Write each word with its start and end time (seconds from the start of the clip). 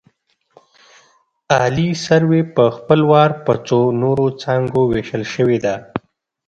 عالي 1.55 1.87
سروې 2.05 2.41
په 2.55 2.63
خپل 2.75 2.99
وار 3.11 3.31
په 3.45 3.53
څو 3.67 3.79
نورو 4.01 4.25
څانګو 4.41 4.81
ویشل 4.91 5.23
شوې 5.33 5.57
ده 5.65 5.75